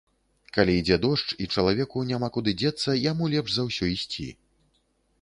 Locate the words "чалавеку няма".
1.57-2.31